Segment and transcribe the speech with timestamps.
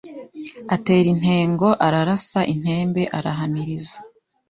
[0.75, 3.95] atera intego, ararasa intembe, arahamiriza